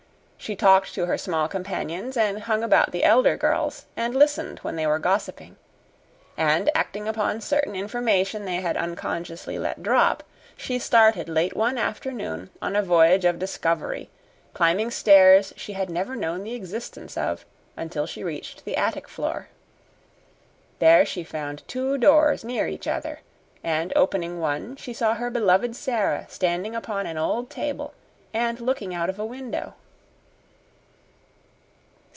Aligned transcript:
She 0.41 0.55
talked 0.55 0.95
to 0.95 1.05
her 1.05 1.19
small 1.19 1.47
companions 1.47 2.17
and 2.17 2.39
hung 2.39 2.63
about 2.63 2.91
the 2.91 3.03
elder 3.03 3.37
girls 3.37 3.85
and 3.95 4.15
listened 4.15 4.57
when 4.59 4.75
they 4.75 4.87
were 4.87 4.97
gossiping; 4.97 5.55
and 6.35 6.67
acting 6.73 7.07
upon 7.07 7.41
certain 7.41 7.75
information 7.75 8.43
they 8.45 8.55
had 8.55 8.75
unconsciously 8.75 9.59
let 9.59 9.83
drop, 9.83 10.23
she 10.57 10.79
started 10.79 11.29
late 11.29 11.55
one 11.55 11.77
afternoon 11.77 12.49
on 12.59 12.75
a 12.75 12.81
voyage 12.81 13.23
of 13.23 13.37
discovery, 13.37 14.09
climbing 14.55 14.89
stairs 14.89 15.53
she 15.55 15.73
had 15.73 15.91
never 15.91 16.15
known 16.15 16.43
the 16.43 16.55
existence 16.55 17.15
of, 17.17 17.45
until 17.77 18.07
she 18.07 18.23
reached 18.23 18.65
the 18.65 18.75
attic 18.75 19.07
floor. 19.07 19.47
There 20.79 21.05
she 21.05 21.23
found 21.23 21.61
two 21.67 21.99
doors 21.99 22.43
near 22.43 22.65
each 22.67 22.87
other, 22.87 23.19
and 23.63 23.93
opening 23.95 24.39
one, 24.39 24.75
she 24.75 24.91
saw 24.91 25.13
her 25.13 25.29
beloved 25.29 25.75
Sara 25.75 26.25
standing 26.29 26.75
upon 26.75 27.05
an 27.05 27.19
old 27.19 27.51
table 27.51 27.93
and 28.33 28.59
looking 28.59 28.91
out 28.91 29.07
of 29.07 29.19
a 29.19 29.23
window. 29.25 29.75